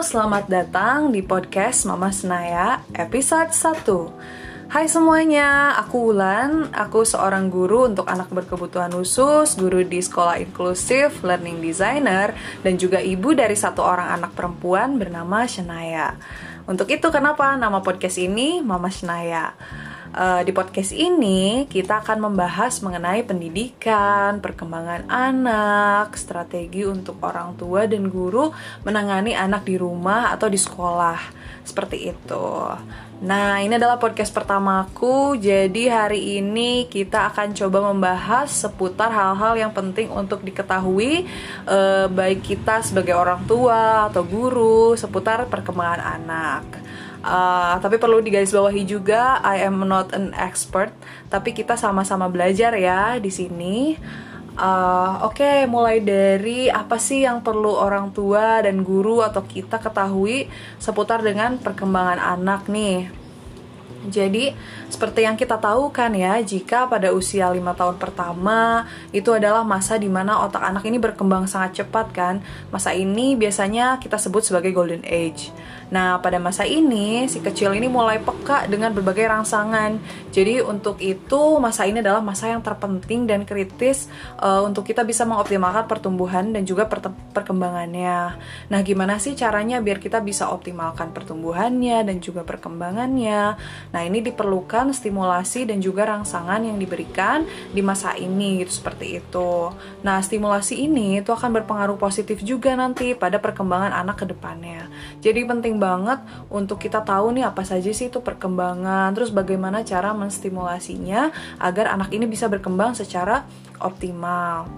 selamat 0.00 0.48
datang 0.48 1.12
di 1.12 1.20
podcast 1.20 1.84
Mama 1.84 2.08
Senaya 2.08 2.80
episode 2.96 3.52
1 3.52 4.72
Hai 4.72 4.88
semuanya, 4.88 5.76
aku 5.76 6.08
Wulan, 6.08 6.72
aku 6.72 7.04
seorang 7.04 7.52
guru 7.52 7.84
untuk 7.84 8.08
anak 8.08 8.32
berkebutuhan 8.32 8.96
khusus, 8.96 9.60
guru 9.60 9.84
di 9.84 10.00
sekolah 10.00 10.40
inklusif, 10.40 11.20
learning 11.20 11.60
designer, 11.60 12.32
dan 12.64 12.80
juga 12.80 12.96
ibu 13.04 13.36
dari 13.36 13.52
satu 13.52 13.84
orang 13.84 14.16
anak 14.16 14.32
perempuan 14.32 14.96
bernama 14.96 15.44
Shenaya. 15.44 16.16
Untuk 16.64 16.88
itu 16.88 17.12
kenapa 17.12 17.60
nama 17.60 17.84
podcast 17.84 18.16
ini 18.16 18.64
Mama 18.64 18.88
Shenaya? 18.88 19.52
Uh, 20.10 20.42
di 20.42 20.50
podcast 20.50 20.90
ini 20.90 21.70
kita 21.70 22.02
akan 22.02 22.26
membahas 22.26 22.82
mengenai 22.82 23.22
pendidikan, 23.22 24.42
perkembangan 24.42 25.06
anak, 25.06 26.18
strategi 26.18 26.82
untuk 26.82 27.22
orang 27.22 27.54
tua 27.54 27.86
dan 27.86 28.10
guru 28.10 28.50
menangani 28.82 29.38
anak 29.38 29.62
di 29.62 29.78
rumah 29.78 30.34
atau 30.34 30.50
di 30.50 30.58
sekolah. 30.58 31.18
Seperti 31.62 32.10
itu. 32.10 32.48
Nah, 33.20 33.62
ini 33.62 33.76
adalah 33.76 34.02
podcast 34.02 34.34
pertamaku. 34.34 35.38
Jadi 35.38 35.86
hari 35.86 36.42
ini 36.42 36.90
kita 36.90 37.30
akan 37.30 37.54
coba 37.54 37.92
membahas 37.94 38.50
seputar 38.50 39.14
hal-hal 39.14 39.60
yang 39.60 39.70
penting 39.70 40.10
untuk 40.10 40.42
diketahui 40.42 41.28
uh, 41.70 42.10
baik 42.10 42.42
kita 42.42 42.82
sebagai 42.82 43.14
orang 43.14 43.46
tua 43.46 44.10
atau 44.10 44.26
guru 44.26 44.98
seputar 44.98 45.46
perkembangan 45.46 46.02
anak. 46.18 46.64
Uh, 47.20 47.76
tapi 47.84 48.00
perlu 48.00 48.24
digarisbawahi 48.24 48.88
juga, 48.88 49.44
I 49.44 49.68
am 49.68 49.84
not 49.84 50.16
an 50.16 50.32
expert, 50.32 50.88
tapi 51.28 51.52
kita 51.52 51.76
sama-sama 51.76 52.32
belajar 52.32 52.72
ya 52.80 53.20
di 53.20 53.28
sini. 53.28 54.00
Uh, 54.56 55.20
Oke, 55.28 55.44
okay, 55.44 55.58
mulai 55.68 56.00
dari 56.00 56.72
apa 56.72 56.96
sih 56.96 57.24
yang 57.28 57.44
perlu 57.44 57.76
orang 57.76 58.12
tua 58.12 58.64
dan 58.64 58.80
guru 58.80 59.20
atau 59.20 59.44
kita 59.44 59.80
ketahui 59.80 60.48
seputar 60.80 61.20
dengan 61.20 61.60
perkembangan 61.60 62.20
anak 62.40 62.68
nih. 62.72 63.20
Jadi, 64.08 64.56
seperti 64.88 65.28
yang 65.28 65.36
kita 65.36 65.60
tahu 65.60 65.92
kan 65.92 66.16
ya, 66.16 66.40
jika 66.40 66.88
pada 66.88 67.12
usia 67.12 67.52
5 67.52 67.60
tahun 67.60 67.96
pertama 68.00 68.88
itu 69.12 69.28
adalah 69.28 69.60
masa 69.60 70.00
di 70.00 70.08
mana 70.08 70.40
otak 70.40 70.64
anak 70.64 70.88
ini 70.88 70.96
berkembang 70.96 71.44
sangat 71.44 71.84
cepat 71.84 72.08
kan. 72.16 72.40
Masa 72.72 72.96
ini 72.96 73.36
biasanya 73.36 74.00
kita 74.00 74.16
sebut 74.16 74.40
sebagai 74.40 74.72
golden 74.72 75.04
age. 75.04 75.52
Nah, 75.90 76.22
pada 76.22 76.38
masa 76.38 76.62
ini 76.62 77.26
si 77.26 77.42
kecil 77.42 77.74
ini 77.74 77.90
mulai 77.90 78.22
peka 78.22 78.70
dengan 78.70 78.94
berbagai 78.94 79.26
rangsangan. 79.26 79.98
Jadi 80.30 80.62
untuk 80.62 81.02
itu 81.02 81.58
masa 81.58 81.84
ini 81.90 81.98
adalah 81.98 82.22
masa 82.22 82.46
yang 82.46 82.62
terpenting 82.62 83.26
dan 83.26 83.42
kritis 83.42 84.06
uh, 84.38 84.62
untuk 84.62 84.86
kita 84.86 85.02
bisa 85.02 85.26
mengoptimalkan 85.26 85.90
pertumbuhan 85.90 86.54
dan 86.54 86.62
juga 86.62 86.86
per 86.86 87.02
perkembangannya. 87.34 88.38
Nah, 88.70 88.80
gimana 88.86 89.18
sih 89.18 89.34
caranya 89.34 89.82
biar 89.82 89.98
kita 89.98 90.22
bisa 90.22 90.46
optimalkan 90.54 91.10
pertumbuhannya 91.10 92.06
dan 92.06 92.22
juga 92.22 92.46
perkembangannya? 92.46 93.58
Nah, 93.90 94.02
ini 94.06 94.22
diperlukan 94.22 94.94
stimulasi 94.94 95.66
dan 95.66 95.82
juga 95.82 96.06
rangsangan 96.06 96.62
yang 96.62 96.78
diberikan 96.78 97.42
di 97.74 97.82
masa 97.82 98.14
ini 98.14 98.62
gitu 98.62 98.78
seperti 98.78 99.18
itu. 99.18 99.74
Nah, 100.06 100.22
stimulasi 100.22 100.86
ini 100.86 101.18
itu 101.18 101.34
akan 101.34 101.50
berpengaruh 101.60 101.98
positif 101.98 102.38
juga 102.46 102.78
nanti 102.78 103.18
pada 103.18 103.42
perkembangan 103.42 103.90
anak 103.90 104.22
ke 104.22 104.26
depannya. 104.30 104.86
Jadi 105.18 105.42
penting 105.42 105.79
banget 105.80 106.20
untuk 106.52 106.76
kita 106.76 107.00
tahu 107.00 107.32
nih 107.32 107.48
apa 107.48 107.64
saja 107.64 107.88
sih 107.88 108.12
itu 108.12 108.20
perkembangan, 108.20 109.16
terus 109.16 109.32
bagaimana 109.32 109.80
cara 109.80 110.12
menstimulasinya 110.12 111.32
agar 111.56 111.96
anak 111.96 112.12
ini 112.12 112.28
bisa 112.28 112.44
berkembang 112.52 112.92
secara 112.92 113.48
optimal. 113.80 114.68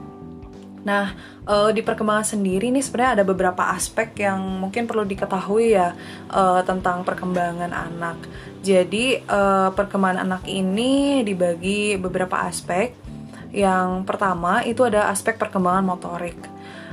Nah, 0.82 1.14
uh, 1.46 1.70
di 1.70 1.78
perkembangan 1.82 2.34
sendiri 2.34 2.70
nih 2.74 2.82
sebenarnya 2.82 3.22
ada 3.22 3.24
beberapa 3.26 3.70
aspek 3.70 4.18
yang 4.18 4.42
mungkin 4.42 4.90
perlu 4.90 5.06
diketahui 5.06 5.78
ya 5.78 5.94
uh, 6.30 6.58
tentang 6.66 7.06
perkembangan 7.06 7.70
anak. 7.70 8.18
Jadi, 8.62 9.22
uh, 9.26 9.70
perkembangan 9.74 10.26
anak 10.26 10.42
ini 10.50 11.22
dibagi 11.22 11.98
beberapa 11.98 12.46
aspek. 12.46 12.94
Yang 13.54 14.08
pertama 14.08 14.66
itu 14.66 14.82
ada 14.82 15.06
aspek 15.12 15.38
perkembangan 15.38 15.86
motorik. 15.86 16.40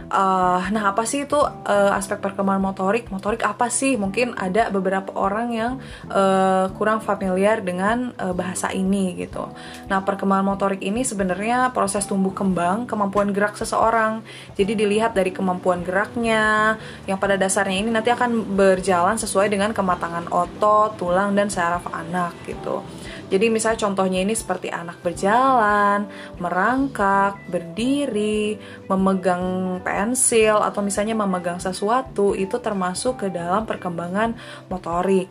Uh, 0.09 0.57
nah 0.73 0.89
apa 0.89 1.05
sih 1.05 1.29
itu 1.29 1.37
uh, 1.37 1.93
aspek 1.93 2.17
perkembangan 2.17 2.73
motorik? 2.73 3.13
Motorik 3.13 3.45
apa 3.45 3.69
sih? 3.69 3.93
Mungkin 3.93 4.33
ada 4.33 4.73
beberapa 4.73 5.13
orang 5.13 5.53
yang 5.53 5.73
uh, 6.09 6.73
kurang 6.73 7.05
familiar 7.05 7.61
dengan 7.61 8.17
uh, 8.17 8.33
bahasa 8.33 8.73
ini 8.73 9.13
gitu. 9.21 9.45
Nah 9.85 10.01
perkembangan 10.01 10.45
motorik 10.49 10.81
ini 10.81 11.05
sebenarnya 11.05 11.69
proses 11.77 12.09
tumbuh 12.09 12.33
kembang 12.33 12.89
kemampuan 12.89 13.29
gerak 13.29 13.53
seseorang. 13.53 14.25
Jadi 14.57 14.73
dilihat 14.73 15.13
dari 15.13 15.29
kemampuan 15.29 15.85
geraknya 15.85 16.73
yang 17.05 17.21
pada 17.21 17.37
dasarnya 17.37 17.77
ini 17.85 17.93
nanti 17.93 18.09
akan 18.09 18.57
berjalan 18.57 19.21
sesuai 19.21 19.53
dengan 19.53 19.77
kematangan 19.77 20.33
otot, 20.33 20.97
tulang 20.97 21.37
dan 21.37 21.53
saraf 21.53 21.85
anak 21.93 22.33
gitu. 22.49 22.81
Jadi 23.29 23.49
misalnya 23.51 23.85
contohnya 23.85 24.19
ini 24.23 24.33
seperti 24.33 24.73
anak 24.73 25.01
berjalan, 25.05 26.09
merangkak, 26.41 27.37
berdiri, 27.49 28.57
memegang 28.87 29.77
pensil 29.85 30.61
atau 30.61 30.81
misalnya 30.81 31.13
memegang 31.13 31.61
sesuatu 31.61 32.33
itu 32.33 32.57
termasuk 32.57 33.25
ke 33.25 33.27
dalam 33.29 33.65
perkembangan 33.69 34.33
motorik. 34.67 35.29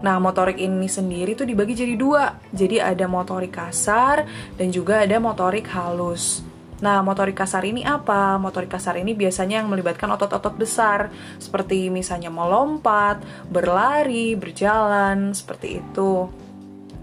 Nah, 0.00 0.16
motorik 0.22 0.56
ini 0.56 0.86
sendiri 0.88 1.36
tuh 1.36 1.44
dibagi 1.44 1.74
jadi 1.76 1.94
dua. 1.98 2.38
Jadi 2.54 2.80
ada 2.80 3.04
motorik 3.04 3.52
kasar 3.52 4.24
dan 4.56 4.72
juga 4.72 5.04
ada 5.04 5.18
motorik 5.20 5.66
halus. 5.74 6.40
Nah, 6.80 7.04
motorik 7.04 7.36
kasar 7.36 7.60
ini 7.68 7.84
apa? 7.84 8.40
Motorik 8.40 8.72
kasar 8.72 8.96
ini 8.96 9.12
biasanya 9.12 9.60
yang 9.60 9.68
melibatkan 9.68 10.08
otot-otot 10.16 10.56
besar, 10.56 11.12
seperti 11.36 11.92
misalnya 11.92 12.32
melompat, 12.32 13.20
berlari, 13.52 14.32
berjalan, 14.32 15.36
seperti 15.36 15.84
itu. 15.84 16.32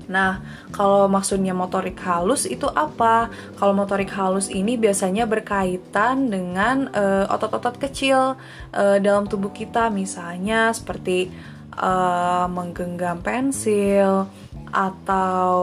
Nah, 0.07 0.40
kalau 0.72 1.12
maksudnya 1.12 1.51
motorik 1.51 2.00
halus 2.00 2.47
itu 2.47 2.68
apa? 2.72 3.28
Kalau 3.59 3.75
motorik 3.75 4.12
halus 4.16 4.47
ini 4.47 4.79
biasanya 4.79 5.28
berkaitan 5.28 6.31
dengan 6.31 6.88
uh, 6.95 7.28
otot-otot 7.28 7.75
kecil 7.75 8.40
uh, 8.72 8.97
dalam 9.03 9.28
tubuh 9.28 9.51
kita, 9.51 9.91
misalnya 9.91 10.72
seperti 10.72 11.28
uh, 11.75 12.47
menggenggam 12.47 13.19
pensil 13.19 14.31
atau 14.68 15.56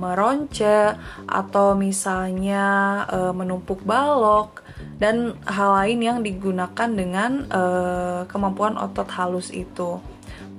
meronce 0.00 0.96
atau 1.28 1.76
misalnya 1.76 2.64
uh, 3.08 3.32
menumpuk 3.36 3.84
balok 3.84 4.64
dan 4.96 5.36
hal 5.44 5.76
lain 5.80 6.00
yang 6.00 6.18
digunakan 6.24 6.88
dengan 6.88 7.44
uh, 7.52 8.24
kemampuan 8.28 8.76
otot 8.76 9.08
halus 9.16 9.52
itu. 9.52 10.00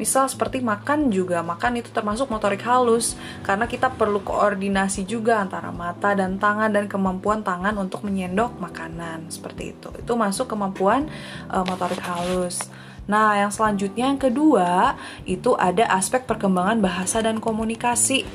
Misal 0.01 0.25
seperti 0.25 0.65
makan 0.65 1.13
juga, 1.13 1.45
makan 1.45 1.77
itu 1.77 1.93
termasuk 1.93 2.25
motorik 2.33 2.65
halus 2.65 3.13
karena 3.45 3.69
kita 3.69 3.93
perlu 3.93 4.25
koordinasi 4.25 5.05
juga 5.05 5.37
antara 5.37 5.69
mata 5.69 6.17
dan 6.17 6.41
tangan 6.41 6.73
dan 6.73 6.89
kemampuan 6.89 7.45
tangan 7.45 7.77
untuk 7.77 8.01
menyendok 8.01 8.57
makanan 8.57 9.29
seperti 9.29 9.77
itu. 9.77 9.93
Itu 10.01 10.17
masuk 10.17 10.49
kemampuan 10.49 11.05
uh, 11.53 11.61
motorik 11.61 12.01
halus. 12.01 12.65
Nah, 13.05 13.45
yang 13.45 13.53
selanjutnya 13.53 14.09
yang 14.09 14.17
kedua 14.17 14.97
itu 15.29 15.53
ada 15.53 15.85
aspek 15.93 16.25
perkembangan 16.25 16.81
bahasa 16.81 17.21
dan 17.21 17.37
komunikasi. 17.37 18.25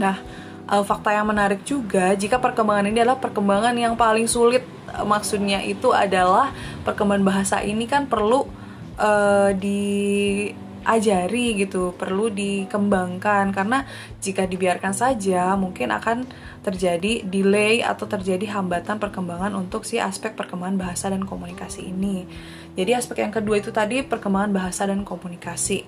Nah, 0.00 0.16
uh, 0.64 0.80
fakta 0.80 1.12
yang 1.12 1.28
menarik 1.28 1.60
juga 1.60 2.16
jika 2.16 2.40
perkembangan 2.40 2.88
ini 2.88 3.04
adalah 3.04 3.20
perkembangan 3.20 3.76
yang 3.76 4.00
paling 4.00 4.24
sulit 4.24 4.64
uh, 4.96 5.04
maksudnya 5.04 5.60
itu 5.60 5.92
adalah 5.92 6.56
perkembangan 6.88 7.20
bahasa 7.20 7.60
ini 7.60 7.84
kan 7.84 8.08
perlu 8.08 8.48
di 9.56 9.80
ajari 10.84 11.58
gitu, 11.58 11.92
perlu 11.96 12.28
dikembangkan 12.32 13.52
karena 13.52 13.88
jika 14.20 14.44
dibiarkan 14.44 14.92
saja 14.92 15.54
mungkin 15.56 15.92
akan 15.92 16.28
terjadi 16.60 17.24
delay 17.24 17.80
atau 17.80 18.04
terjadi 18.04 18.60
hambatan 18.60 19.00
perkembangan 19.00 19.56
untuk 19.56 19.88
si 19.88 19.96
aspek 19.96 20.36
perkembangan 20.36 20.76
bahasa 20.76 21.08
dan 21.08 21.24
komunikasi 21.24 21.88
ini. 21.88 22.28
Jadi 22.76 22.90
aspek 22.94 23.24
yang 23.24 23.34
kedua 23.34 23.58
itu 23.58 23.72
tadi 23.74 24.04
perkembangan 24.04 24.52
bahasa 24.52 24.86
dan 24.86 25.02
komunikasi 25.02 25.84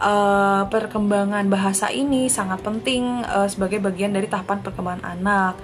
uh, 0.00 0.66
perkembangan 0.66 1.46
bahasa 1.46 1.90
ini 1.90 2.26
sangat 2.26 2.62
penting 2.64 3.22
uh, 3.26 3.46
sebagai 3.46 3.78
bagian 3.78 4.14
dari 4.14 4.26
tahapan 4.26 4.62
perkembangan 4.64 5.04
anak. 5.18 5.54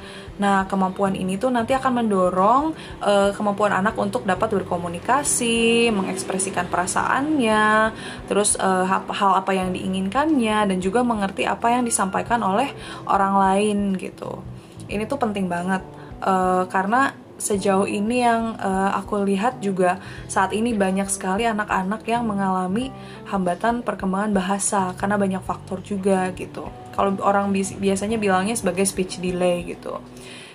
Nah, 0.41 0.65
kemampuan 0.65 1.12
ini 1.12 1.37
tuh 1.37 1.53
nanti 1.53 1.77
akan 1.77 2.00
mendorong 2.00 2.73
uh, 3.05 3.31
kemampuan 3.37 3.77
anak 3.77 3.93
untuk 4.00 4.25
dapat 4.25 4.49
berkomunikasi, 4.56 5.93
mengekspresikan 5.93 6.65
perasaannya, 6.73 7.93
terus 8.25 8.56
uh, 8.56 8.88
hal 8.88 9.32
apa 9.37 9.53
yang 9.53 9.77
diinginkannya 9.77 10.73
dan 10.73 10.79
juga 10.81 11.05
mengerti 11.05 11.44
apa 11.44 11.76
yang 11.76 11.85
disampaikan 11.85 12.41
oleh 12.41 12.73
orang 13.05 13.37
lain 13.37 13.79
gitu. 14.00 14.41
Ini 14.88 15.05
tuh 15.05 15.21
penting 15.21 15.47
banget 15.47 15.85
uh, 16.25 16.65
karena 16.73 17.12
sejauh 17.40 17.88
ini 17.88 18.22
yang 18.22 18.54
uh, 18.60 18.92
aku 18.94 19.25
lihat 19.25 19.64
juga 19.64 19.96
saat 20.28 20.52
ini 20.52 20.76
banyak 20.76 21.08
sekali 21.08 21.48
anak-anak 21.48 22.04
yang 22.04 22.28
mengalami 22.28 22.92
hambatan 23.26 23.81
perkembangan 23.81 24.31
bahasa 24.37 24.92
karena 25.00 25.16
banyak 25.16 25.42
faktor 25.42 25.81
juga 25.81 26.28
gitu. 26.37 26.69
Kalau 26.92 27.16
orang 27.25 27.48
biasanya 27.56 28.20
bilangnya 28.20 28.54
sebagai 28.54 28.84
speech 28.84 29.19
delay 29.19 29.64
gitu. 29.64 29.98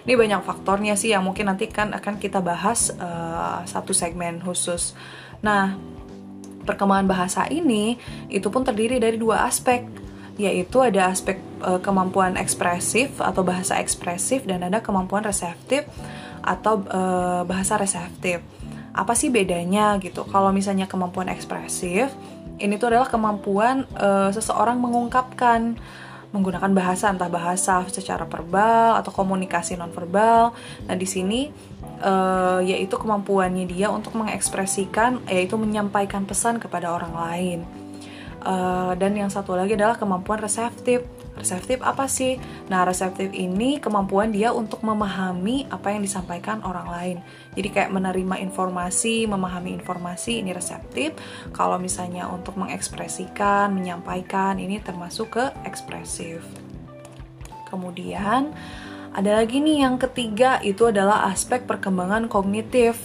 Ini 0.05 0.13
banyak 0.13 0.45
faktornya 0.45 0.93
sih 0.93 1.09
yang 1.09 1.25
mungkin 1.25 1.49
nanti 1.49 1.65
kan 1.65 1.89
akan 1.89 2.21
kita 2.21 2.37
bahas 2.37 2.93
uh, 3.01 3.65
satu 3.65 3.89
segmen 3.89 4.37
khusus. 4.45 4.93
Nah, 5.41 5.73
perkembangan 6.65 7.09
bahasa 7.09 7.41
ini 7.49 7.97
itu 8.29 8.49
pun 8.53 8.65
terdiri 8.65 9.01
dari 9.01 9.17
dua 9.17 9.45
aspek 9.49 9.85
yaitu 10.35 10.83
ada 10.83 11.07
aspek 11.07 11.39
e, 11.63 11.79
kemampuan 11.79 12.35
ekspresif 12.35 13.23
atau 13.23 13.39
bahasa 13.39 13.79
ekspresif 13.79 14.43
dan 14.43 14.67
ada 14.67 14.83
kemampuan 14.83 15.23
reseptif 15.23 15.87
atau 16.45 16.85
e, 16.85 17.01
bahasa 17.49 17.81
reseptif. 17.81 18.45
Apa 18.93 19.17
sih 19.17 19.33
bedanya 19.33 19.97
gitu? 19.97 20.23
Kalau 20.29 20.53
misalnya 20.53 20.85
kemampuan 20.85 21.27
ekspresif 21.33 22.13
ini 22.55 22.79
tuh 22.79 22.93
adalah 22.93 23.09
kemampuan 23.09 23.83
e, 23.97 24.29
seseorang 24.31 24.77
mengungkapkan 24.77 25.75
menggunakan 26.35 26.71
bahasa 26.75 27.07
entah 27.07 27.31
bahasa 27.31 27.79
secara 27.87 28.27
verbal 28.27 28.99
atau 28.99 29.15
komunikasi 29.15 29.79
nonverbal. 29.79 30.51
Nah, 30.83 30.95
di 30.99 31.07
sini 31.07 31.47
uh, 32.03 32.59
yaitu 32.59 32.99
kemampuannya 32.99 33.63
dia 33.63 33.87
untuk 33.87 34.19
mengekspresikan 34.19 35.23
yaitu 35.31 35.55
menyampaikan 35.55 36.27
pesan 36.27 36.59
kepada 36.59 36.91
orang 36.91 37.13
lain. 37.15 37.59
Uh, 38.43 38.93
dan 38.99 39.15
yang 39.15 39.31
satu 39.31 39.55
lagi 39.55 39.79
adalah 39.79 39.95
kemampuan 39.95 40.43
reseptif. 40.43 41.07
Reseptif 41.35 41.83
apa 41.83 42.07
sih? 42.07 42.39
Nah, 42.71 42.87
reseptif 42.87 43.27
ini 43.35 43.75
kemampuan 43.83 44.31
dia 44.31 44.55
untuk 44.55 44.79
memahami 44.87 45.67
apa 45.67 45.91
yang 45.91 45.99
disampaikan 45.99 46.63
orang 46.63 46.87
lain. 46.87 47.17
Jadi 47.59 47.67
kayak 47.75 47.91
menerima 47.91 48.39
informasi, 48.39 49.27
memahami 49.27 49.75
informasi 49.75 50.39
ini 50.39 50.55
reseptif. 50.55 51.11
Kalau 51.51 51.75
misalnya 51.75 52.31
untuk 52.31 52.55
mengekspresikan, 52.55 53.75
menyampaikan 53.75 54.55
ini 54.63 54.79
termasuk 54.79 55.35
ke 55.35 55.45
ekspresif. 55.67 56.39
Kemudian 57.67 58.55
ada 59.11 59.31
lagi 59.35 59.59
nih 59.59 59.83
yang 59.83 59.99
ketiga 59.99 60.63
itu 60.63 60.87
adalah 60.87 61.27
aspek 61.27 61.67
perkembangan 61.67 62.31
kognitif. 62.31 62.95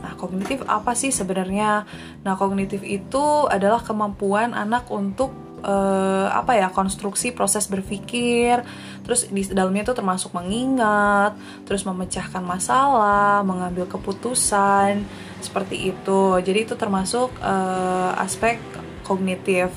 Nah, 0.00 0.16
kognitif 0.16 0.64
apa 0.64 0.96
sih 0.96 1.12
sebenarnya? 1.12 1.84
Nah, 2.24 2.34
kognitif 2.40 2.80
itu 2.80 3.48
adalah 3.48 3.84
kemampuan 3.84 4.56
anak 4.56 4.88
untuk 4.88 5.43
uh, 5.64 6.28
apa 6.28 6.54
ya 6.60 6.68
konstruksi 6.68 7.32
proses 7.32 7.64
berpikir. 7.66 8.60
Terus 9.04 9.28
di 9.32 9.42
dalamnya 9.48 9.88
itu 9.90 9.94
termasuk 9.96 10.36
mengingat 10.36 11.36
terus 11.64 11.88
memecahkan 11.88 12.44
masalah 12.44 13.40
mengambil 13.40 13.88
keputusan 13.88 15.02
seperti 15.40 15.96
itu. 15.96 16.22
Jadi 16.44 16.68
itu 16.68 16.76
termasuk 16.76 17.32
uh, 17.40 18.12
aspek 18.20 18.60
kognitif. 19.02 19.72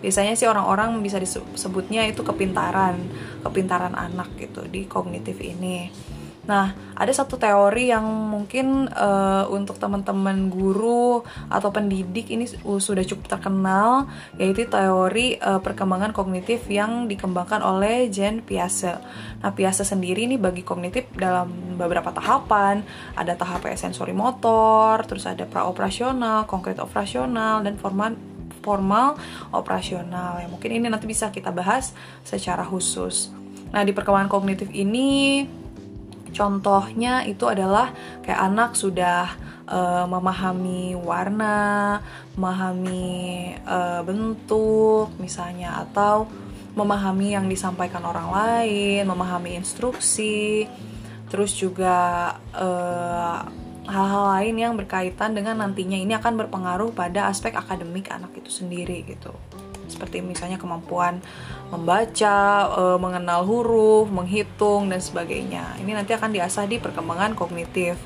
Biasanya 0.00 0.32
sih 0.32 0.48
orang-orang 0.48 0.96
bisa 1.04 1.20
disebutnya 1.20 2.08
itu 2.08 2.24
kepintaran 2.24 2.96
kepintaran 3.44 3.92
anak 3.92 4.32
gitu 4.40 4.64
di 4.64 4.88
kognitif 4.88 5.36
ini 5.44 5.92
Nah, 6.50 6.74
ada 6.98 7.12
satu 7.14 7.38
teori 7.38 7.94
yang 7.94 8.02
mungkin 8.02 8.90
uh, 8.90 9.46
untuk 9.54 9.78
teman-teman 9.78 10.50
guru 10.50 11.22
atau 11.46 11.70
pendidik 11.70 12.26
ini 12.26 12.50
sudah 12.58 13.06
cukup 13.06 13.38
terkenal, 13.38 14.10
yaitu 14.34 14.66
teori 14.66 15.38
uh, 15.38 15.62
perkembangan 15.62 16.10
kognitif 16.10 16.66
yang 16.66 17.06
dikembangkan 17.06 17.62
oleh 17.62 18.10
Jean 18.10 18.42
Piaget. 18.42 18.98
Nah, 19.38 19.54
Piaget 19.54 19.86
sendiri 19.86 20.26
ini 20.26 20.42
bagi 20.42 20.66
kognitif 20.66 21.06
dalam 21.14 21.78
beberapa 21.78 22.10
tahapan, 22.10 22.82
ada 23.14 23.38
tahap 23.38 23.70
sensori 23.78 24.10
motor, 24.10 25.06
terus 25.06 25.30
ada 25.30 25.46
praoperasional, 25.46 26.50
konkret 26.50 26.82
operasional, 26.82 27.62
dan 27.62 27.78
formal 27.78 28.18
formal 28.60 29.14
operasional. 29.54 30.42
Ya, 30.42 30.50
mungkin 30.50 30.82
ini 30.82 30.90
nanti 30.90 31.06
bisa 31.06 31.30
kita 31.30 31.54
bahas 31.54 31.94
secara 32.26 32.66
khusus. 32.66 33.30
Nah, 33.70 33.86
di 33.86 33.94
perkembangan 33.94 34.26
kognitif 34.26 34.66
ini 34.74 35.46
Contohnya 36.30 37.26
itu 37.26 37.44
adalah 37.46 37.92
kayak 38.22 38.40
anak 38.40 38.70
sudah 38.78 39.34
uh, 39.66 40.06
memahami 40.06 40.94
warna, 40.98 41.98
memahami 42.34 43.54
uh, 43.66 44.02
bentuk 44.06 45.14
misalnya 45.18 45.82
atau 45.86 46.30
memahami 46.74 47.34
yang 47.34 47.50
disampaikan 47.50 48.06
orang 48.06 48.30
lain, 48.30 49.02
memahami 49.02 49.58
instruksi, 49.58 50.70
terus 51.26 51.50
juga 51.58 52.30
eh, 52.54 53.38
hal-hal 53.90 54.24
lain 54.38 54.54
yang 54.54 54.74
berkaitan 54.78 55.34
dengan 55.34 55.58
nantinya. 55.66 55.98
Ini 55.98 56.22
akan 56.22 56.46
berpengaruh 56.46 56.94
pada 56.94 57.26
aspek 57.26 57.58
akademik 57.58 58.06
anak 58.14 58.30
itu 58.38 58.54
sendiri 58.54 59.02
gitu 59.02 59.34
seperti 60.00 60.24
misalnya 60.24 60.56
kemampuan 60.56 61.20
membaca, 61.68 62.40
e, 62.72 62.82
mengenal 62.96 63.44
huruf, 63.44 64.08
menghitung 64.08 64.88
dan 64.88 65.04
sebagainya. 65.04 65.76
Ini 65.76 65.92
nanti 65.92 66.16
akan 66.16 66.32
diasah 66.32 66.64
di 66.64 66.80
perkembangan 66.80 67.36
kognitif. 67.36 68.00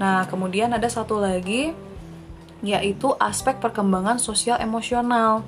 Nah, 0.00 0.24
kemudian 0.24 0.72
ada 0.72 0.88
satu 0.88 1.20
lagi 1.20 1.76
yaitu 2.64 3.12
aspek 3.20 3.60
perkembangan 3.60 4.16
sosial 4.16 4.56
emosional. 4.56 5.44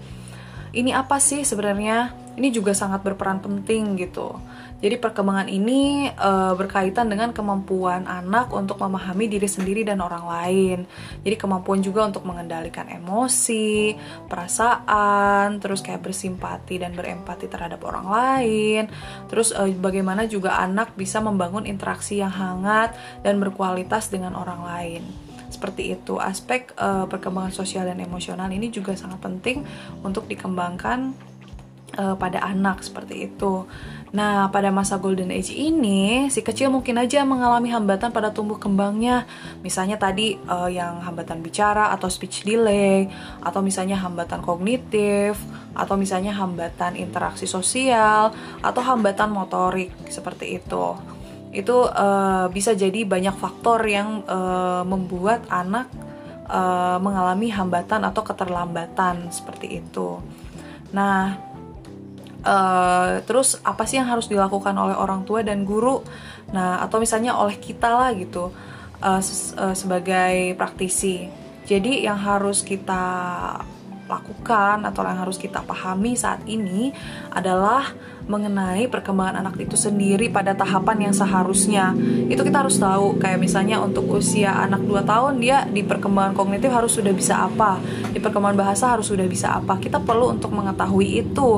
Ini 0.76 0.92
apa 0.92 1.16
sih 1.16 1.40
sebenarnya? 1.40 2.27
Ini 2.38 2.54
juga 2.54 2.70
sangat 2.70 3.02
berperan 3.02 3.42
penting 3.42 3.98
gitu. 3.98 4.38
Jadi 4.78 4.94
perkembangan 4.94 5.50
ini 5.50 6.06
e, 6.06 6.30
berkaitan 6.54 7.10
dengan 7.10 7.34
kemampuan 7.34 8.06
anak 8.06 8.54
untuk 8.54 8.78
memahami 8.78 9.26
diri 9.26 9.50
sendiri 9.50 9.82
dan 9.82 9.98
orang 9.98 10.22
lain. 10.22 10.78
Jadi 11.26 11.34
kemampuan 11.34 11.82
juga 11.82 12.06
untuk 12.06 12.22
mengendalikan 12.22 12.86
emosi, 12.86 13.98
perasaan, 14.30 15.58
terus 15.58 15.82
kayak 15.82 16.06
bersimpati 16.06 16.78
dan 16.78 16.94
berempati 16.94 17.50
terhadap 17.50 17.82
orang 17.82 18.06
lain. 18.06 18.82
Terus 19.26 19.50
e, 19.50 19.74
bagaimana 19.74 20.30
juga 20.30 20.62
anak 20.62 20.94
bisa 20.94 21.18
membangun 21.18 21.66
interaksi 21.66 22.22
yang 22.22 22.30
hangat 22.30 22.94
dan 23.26 23.42
berkualitas 23.42 24.14
dengan 24.14 24.38
orang 24.38 24.62
lain 24.62 25.02
seperti 25.48 25.96
itu 25.96 26.20
aspek 26.20 26.76
uh, 26.76 27.08
perkembangan 27.08 27.50
sosial 27.56 27.88
dan 27.88 27.98
emosional 28.04 28.52
ini 28.52 28.68
juga 28.68 28.92
sangat 28.92 29.24
penting 29.24 29.64
untuk 30.04 30.28
dikembangkan 30.28 31.16
uh, 31.98 32.14
pada 32.14 32.40
anak 32.46 32.86
seperti 32.86 33.26
itu. 33.28 33.66
Nah, 34.08 34.48
pada 34.48 34.72
masa 34.72 34.96
golden 34.96 35.28
age 35.28 35.52
ini, 35.52 36.32
si 36.32 36.40
kecil 36.40 36.72
mungkin 36.72 36.96
aja 36.96 37.28
mengalami 37.28 37.68
hambatan 37.68 38.08
pada 38.08 38.32
tumbuh 38.32 38.56
kembangnya. 38.56 39.28
Misalnya 39.60 40.00
tadi 40.00 40.40
uh, 40.48 40.70
yang 40.70 41.04
hambatan 41.04 41.44
bicara 41.44 41.92
atau 41.92 42.08
speech 42.08 42.48
delay, 42.48 43.12
atau 43.44 43.60
misalnya 43.60 44.00
hambatan 44.00 44.40
kognitif, 44.40 45.36
atau 45.76 46.00
misalnya 46.00 46.32
hambatan 46.32 46.96
interaksi 46.96 47.44
sosial, 47.44 48.32
atau 48.64 48.80
hambatan 48.80 49.28
motorik 49.28 49.92
seperti 50.08 50.56
itu. 50.56 50.96
Itu 51.52 51.84
uh, 51.84 52.48
bisa 52.48 52.72
jadi 52.72 53.04
banyak 53.04 53.36
faktor 53.36 53.84
yang 53.84 54.24
uh, 54.24 54.88
membuat 54.88 55.44
anak 55.52 55.92
uh, 56.48 56.96
mengalami 56.96 57.52
hambatan 57.52 58.08
atau 58.08 58.24
keterlambatan 58.24 59.28
seperti 59.28 59.84
itu. 59.84 60.16
Nah, 60.96 61.36
Uh, 62.38 63.18
terus 63.26 63.58
apa 63.66 63.82
sih 63.82 63.98
yang 63.98 64.06
harus 64.06 64.30
dilakukan 64.30 64.70
oleh 64.78 64.94
orang 64.94 65.26
tua 65.26 65.42
dan 65.42 65.66
guru 65.66 66.06
nah 66.54 66.78
atau 66.86 67.02
misalnya 67.02 67.34
oleh 67.34 67.58
kita 67.58 67.90
lah 67.90 68.14
gitu 68.14 68.54
uh, 69.02 69.18
uh, 69.58 69.74
sebagai 69.74 70.54
praktisi 70.54 71.26
jadi 71.66 72.06
yang 72.06 72.14
harus 72.14 72.62
kita 72.62 73.02
lakukan 74.08 74.88
atau 74.88 75.04
yang 75.04 75.20
harus 75.20 75.36
kita 75.36 75.60
pahami 75.60 76.16
saat 76.16 76.40
ini 76.48 76.90
adalah 77.28 77.92
mengenai 78.28 78.88
perkembangan 78.88 79.44
anak 79.44 79.60
itu 79.60 79.76
sendiri 79.76 80.32
pada 80.32 80.56
tahapan 80.56 81.08
yang 81.08 81.14
seharusnya. 81.14 81.92
Itu 82.28 82.40
kita 82.40 82.64
harus 82.64 82.80
tahu 82.80 83.20
kayak 83.20 83.40
misalnya 83.40 83.80
untuk 83.84 84.08
usia 84.08 84.52
anak 84.52 84.84
2 84.84 85.04
tahun 85.04 85.34
dia 85.40 85.64
di 85.68 85.84
perkembangan 85.84 86.32
kognitif 86.32 86.72
harus 86.72 86.96
sudah 86.96 87.12
bisa 87.12 87.36
apa, 87.36 87.80
di 88.12 88.20
perkembangan 88.20 88.56
bahasa 88.56 88.84
harus 88.96 89.08
sudah 89.08 89.28
bisa 89.28 89.56
apa. 89.56 89.76
Kita 89.76 90.00
perlu 90.00 90.40
untuk 90.40 90.52
mengetahui 90.56 91.08
itu. 91.24 91.50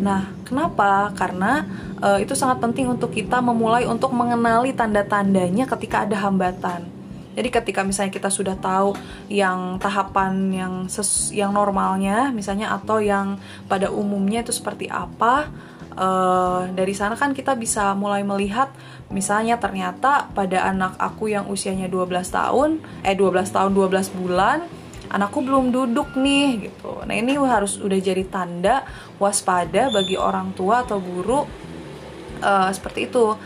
Nah, 0.00 0.28
kenapa? 0.44 1.12
Karena 1.16 1.64
e, 2.00 2.24
itu 2.24 2.36
sangat 2.36 2.60
penting 2.60 2.92
untuk 2.92 3.12
kita 3.12 3.40
memulai 3.40 3.88
untuk 3.88 4.12
mengenali 4.12 4.76
tanda-tandanya 4.76 5.64
ketika 5.76 6.04
ada 6.04 6.16
hambatan. 6.20 6.88
Jadi 7.36 7.52
ketika 7.52 7.84
misalnya 7.84 8.16
kita 8.16 8.32
sudah 8.32 8.56
tahu 8.56 8.96
yang 9.28 9.76
tahapan 9.76 10.48
yang 10.56 10.74
ses 10.88 11.28
yang 11.36 11.52
normalnya 11.52 12.32
misalnya 12.32 12.72
atau 12.72 12.96
yang 12.96 13.36
pada 13.68 13.92
umumnya 13.92 14.40
itu 14.40 14.56
seperti 14.56 14.88
apa, 14.88 15.48
e, 15.92 16.08
dari 16.72 16.96
sana 16.96 17.12
kan 17.16 17.36
kita 17.36 17.52
bisa 17.56 17.92
mulai 17.92 18.24
melihat 18.24 18.72
misalnya 19.12 19.60
ternyata 19.60 20.32
pada 20.32 20.64
anak 20.64 20.96
aku 20.96 21.28
yang 21.28 21.44
usianya 21.52 21.92
12 21.92 22.32
tahun, 22.32 22.80
eh 23.04 23.12
12 23.12 23.52
tahun 23.52 23.70
12 23.76 24.16
bulan 24.16 24.64
anakku 25.10 25.42
belum 25.42 25.74
duduk 25.74 26.14
nih 26.18 26.70
gitu. 26.70 27.02
Nah 27.06 27.14
ini 27.14 27.38
harus 27.38 27.78
udah 27.78 27.98
jadi 27.98 28.24
tanda 28.26 28.82
waspada 29.20 29.88
bagi 29.90 30.18
orang 30.18 30.52
tua 30.52 30.82
atau 30.82 30.98
guru 30.98 31.46
uh, 32.42 32.70
seperti 32.72 33.10
itu. 33.10 33.36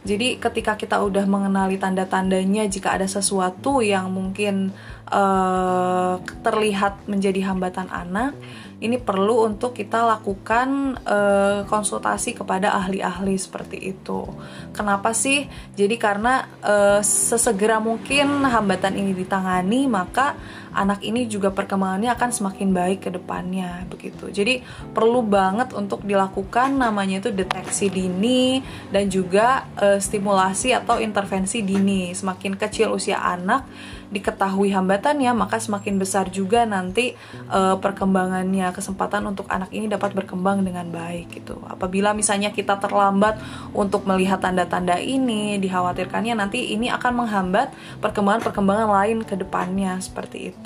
Jadi 0.00 0.40
ketika 0.40 0.80
kita 0.80 0.96
udah 1.04 1.28
mengenali 1.28 1.76
tanda-tandanya 1.76 2.64
jika 2.72 2.96
ada 2.96 3.04
sesuatu 3.04 3.84
yang 3.84 4.08
mungkin 4.08 4.72
uh, 5.12 6.16
terlihat 6.40 7.04
menjadi 7.04 7.52
hambatan 7.52 7.92
anak 7.92 8.32
ini 8.80 8.96
perlu 8.96 9.44
untuk 9.44 9.76
kita 9.76 10.08
lakukan 10.08 10.96
uh, 11.04 11.68
konsultasi 11.68 12.32
kepada 12.32 12.72
ahli-ahli 12.80 13.36
seperti 13.36 13.76
itu. 13.92 14.24
Kenapa 14.72 15.12
sih? 15.12 15.44
Jadi 15.76 16.00
karena 16.00 16.48
uh, 16.64 17.04
sesegera 17.04 17.76
mungkin 17.76 18.40
hambatan 18.40 18.96
ini 18.96 19.12
ditangani, 19.12 19.84
maka 19.84 20.32
anak 20.74 21.02
ini 21.02 21.26
juga 21.26 21.50
perkembangannya 21.50 22.10
akan 22.14 22.30
semakin 22.30 22.68
baik 22.70 22.98
ke 23.06 23.10
depannya 23.10 23.86
begitu. 23.90 24.30
Jadi 24.30 24.62
perlu 24.94 25.22
banget 25.22 25.74
untuk 25.74 26.02
dilakukan 26.06 26.78
namanya 26.78 27.22
itu 27.22 27.30
deteksi 27.34 27.90
dini 27.90 28.62
dan 28.94 29.10
juga 29.10 29.66
uh, 29.78 29.98
stimulasi 29.98 30.74
atau 30.74 31.02
intervensi 31.02 31.62
dini. 31.62 32.14
Semakin 32.14 32.54
kecil 32.58 32.94
usia 32.94 33.18
anak 33.18 33.66
diketahui 34.10 34.74
hambatannya, 34.74 35.30
maka 35.32 35.62
semakin 35.62 35.96
besar 35.96 36.28
juga 36.34 36.66
nanti 36.66 37.14
uh, 37.48 37.78
perkembangannya, 37.78 38.74
kesempatan 38.74 39.22
untuk 39.30 39.46
anak 39.46 39.70
ini 39.70 39.86
dapat 39.86 40.12
berkembang 40.18 40.66
dengan 40.66 40.90
baik 40.90 41.30
gitu. 41.40 41.62
Apabila 41.70 42.10
misalnya 42.10 42.50
kita 42.50 42.76
terlambat 42.82 43.38
untuk 43.70 44.04
melihat 44.10 44.42
tanda-tanda 44.42 44.98
ini, 44.98 45.56
dikhawatirkannya 45.62 46.34
nanti 46.34 46.74
ini 46.74 46.90
akan 46.90 47.22
menghambat 47.24 47.70
perkembangan-perkembangan 48.02 48.90
lain 48.90 49.18
ke 49.22 49.38
depannya 49.38 50.02
seperti 50.02 50.50
itu. 50.50 50.59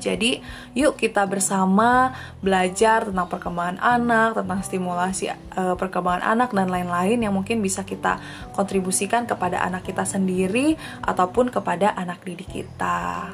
Jadi, 0.00 0.40
yuk 0.72 0.96
kita 0.96 1.28
bersama 1.28 2.16
belajar 2.40 3.04
tentang 3.04 3.28
perkembangan 3.28 3.78
anak, 3.84 4.40
tentang 4.40 4.60
stimulasi 4.64 5.28
uh, 5.28 5.76
perkembangan 5.76 6.24
anak 6.24 6.56
dan 6.56 6.72
lain-lain 6.72 7.20
yang 7.20 7.36
mungkin 7.36 7.60
bisa 7.60 7.84
kita 7.84 8.16
kontribusikan 8.56 9.28
kepada 9.28 9.60
anak 9.60 9.84
kita 9.84 10.08
sendiri 10.08 10.80
ataupun 11.04 11.52
kepada 11.52 11.92
anak 11.92 12.24
didik 12.24 12.48
kita. 12.48 13.28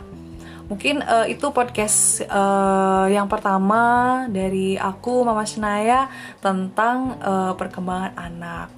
Mungkin 0.67 0.99
uh, 0.99 1.27
itu 1.31 1.47
podcast 1.55 2.27
uh, 2.27 3.07
yang 3.07 3.31
pertama 3.31 4.27
dari 4.27 4.75
aku 4.75 5.23
Mama 5.23 5.47
Senaya 5.47 6.11
tentang 6.43 7.15
uh, 7.23 7.55
perkembangan 7.55 8.19
anak. 8.19 8.71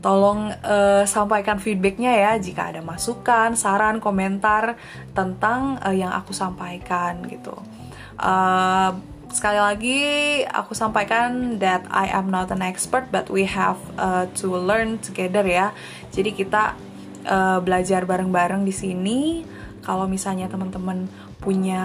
Tolong 0.00 0.50
uh, 0.64 1.04
sampaikan 1.06 1.60
feedbacknya 1.60 2.10
ya 2.10 2.32
jika 2.40 2.74
ada 2.74 2.80
masukan, 2.82 3.54
saran, 3.54 4.02
komentar 4.02 4.74
tentang 5.14 5.78
uh, 5.84 5.94
yang 5.94 6.10
aku 6.10 6.34
sampaikan 6.34 7.22
gitu. 7.30 7.54
Uh, 8.18 8.96
sekali 9.30 9.60
lagi 9.62 10.00
aku 10.50 10.74
sampaikan 10.74 11.62
that 11.62 11.86
I 11.94 12.10
am 12.10 12.34
not 12.34 12.50
an 12.50 12.66
expert 12.66 13.14
but 13.14 13.30
we 13.30 13.46
have 13.46 13.78
uh, 13.94 14.26
to 14.42 14.50
learn 14.50 14.98
together 14.98 15.46
ya. 15.46 15.70
Jadi 16.10 16.34
kita 16.34 16.74
uh, 17.30 17.62
belajar 17.62 18.02
bareng-bareng 18.04 18.66
di 18.66 18.74
sini. 18.74 19.20
Kalau 19.80 20.04
misalnya 20.04 20.50
teman-teman 20.50 21.08
punya 21.40 21.80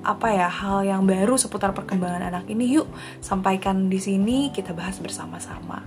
apa 0.00 0.32
ya 0.32 0.48
hal 0.48 0.80
yang 0.80 1.04
baru 1.04 1.36
seputar 1.36 1.76
perkembangan 1.76 2.32
anak 2.32 2.48
ini, 2.48 2.80
yuk 2.80 2.88
sampaikan 3.20 3.92
di 3.92 4.00
sini 4.00 4.48
kita 4.48 4.72
bahas 4.72 4.96
bersama-sama. 4.96 5.84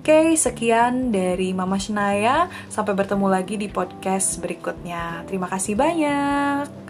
Oke, 0.00 0.38
sekian 0.38 1.10
dari 1.10 1.50
Mama 1.50 1.76
Shnaya. 1.82 2.46
Sampai 2.70 2.94
bertemu 2.94 3.26
lagi 3.26 3.58
di 3.58 3.66
podcast 3.66 4.38
berikutnya. 4.38 5.26
Terima 5.26 5.50
kasih 5.50 5.74
banyak. 5.74 6.85